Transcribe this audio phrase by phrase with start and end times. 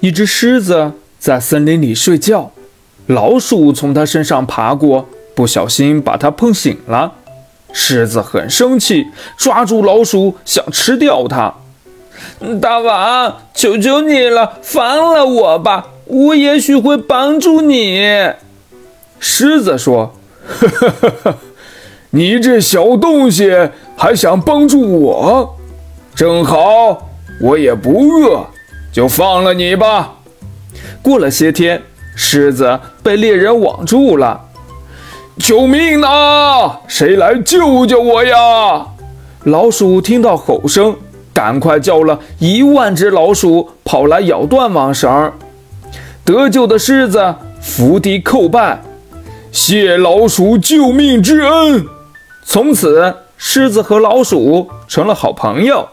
[0.00, 2.50] 一只狮子在森林里睡觉，
[3.06, 7.12] 老鼠从它身上爬过，不小心把它碰醒了。
[7.72, 11.54] 狮子很生气，抓住老鼠想吃掉它。
[12.62, 18.32] 大王，求求你了，放了我吧，我也许会帮助你。
[19.18, 20.14] 狮子说
[20.48, 21.34] ：“呵呵呵呵，
[22.10, 25.56] 你这小东西还想帮助我？
[26.14, 27.10] 正好，
[27.42, 28.46] 我也不饿。”
[28.92, 30.14] 就放了你吧。
[31.02, 31.82] 过了些天，
[32.16, 34.40] 狮子被猎人网住了。
[35.38, 36.80] 救命啊！
[36.86, 38.86] 谁来救救我呀？
[39.44, 40.94] 老鼠听到吼声，
[41.32, 45.32] 赶快叫了一万只老鼠跑来咬断网绳。
[46.24, 48.82] 得救的狮子伏地叩拜，
[49.50, 51.86] 谢老鼠救命之恩。
[52.44, 55.88] 从此，狮子和老鼠成了好朋友。